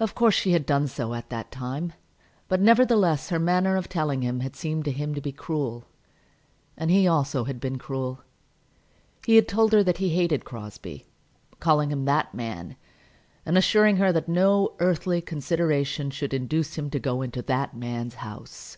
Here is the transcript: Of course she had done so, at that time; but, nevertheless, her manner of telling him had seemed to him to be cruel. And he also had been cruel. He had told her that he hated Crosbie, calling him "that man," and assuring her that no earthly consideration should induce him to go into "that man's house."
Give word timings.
Of 0.00 0.16
course 0.16 0.34
she 0.34 0.50
had 0.54 0.66
done 0.66 0.88
so, 0.88 1.14
at 1.14 1.30
that 1.30 1.52
time; 1.52 1.92
but, 2.48 2.60
nevertheless, 2.60 3.28
her 3.28 3.38
manner 3.38 3.76
of 3.76 3.88
telling 3.88 4.22
him 4.22 4.40
had 4.40 4.56
seemed 4.56 4.84
to 4.86 4.90
him 4.90 5.14
to 5.14 5.20
be 5.20 5.30
cruel. 5.30 5.84
And 6.76 6.90
he 6.90 7.06
also 7.06 7.44
had 7.44 7.60
been 7.60 7.78
cruel. 7.78 8.22
He 9.24 9.36
had 9.36 9.46
told 9.46 9.72
her 9.72 9.84
that 9.84 9.98
he 9.98 10.08
hated 10.08 10.44
Crosbie, 10.44 11.06
calling 11.60 11.92
him 11.92 12.06
"that 12.06 12.34
man," 12.34 12.74
and 13.44 13.56
assuring 13.56 13.98
her 13.98 14.10
that 14.10 14.28
no 14.28 14.74
earthly 14.80 15.20
consideration 15.20 16.10
should 16.10 16.34
induce 16.34 16.74
him 16.76 16.90
to 16.90 16.98
go 16.98 17.22
into 17.22 17.40
"that 17.42 17.72
man's 17.76 18.14
house." 18.16 18.76